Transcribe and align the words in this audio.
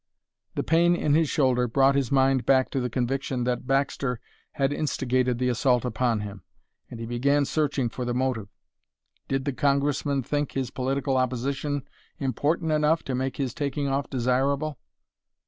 The 0.55 0.63
pain 0.63 0.95
in 0.95 1.13
his 1.13 1.29
shoulder 1.29 1.67
brought 1.67 1.93
his 1.93 2.11
mind 2.11 2.43
back 2.43 2.71
to 2.71 2.79
the 2.79 2.89
conviction 2.89 3.43
that 3.43 3.67
Baxter 3.67 4.19
had 4.53 4.73
instigated 4.73 5.37
the 5.37 5.47
assault 5.47 5.85
upon 5.85 6.21
him, 6.21 6.41
and 6.89 6.99
he 6.99 7.05
began 7.05 7.45
searching 7.45 7.87
for 7.87 8.03
the 8.03 8.15
motive. 8.15 8.49
Did 9.27 9.45
the 9.45 9.53
Congressman 9.53 10.23
think 10.23 10.53
his 10.53 10.71
political 10.71 11.17
opposition 11.17 11.87
important 12.17 12.71
enough 12.71 13.03
to 13.03 13.13
make 13.13 13.37
his 13.37 13.53
taking 13.53 13.89
off 13.89 14.09
desirable? 14.09 14.79